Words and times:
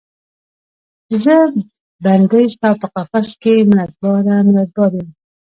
زه 1.23 1.35
بندۍ 2.03 2.45
ستا 2.53 2.69
په 2.81 2.87
قفس 2.95 3.29
کې، 3.41 3.53
منت 3.69 3.93
باره، 4.01 4.35
منت 4.47 4.69
بار 4.75 4.91
یم 4.97 5.09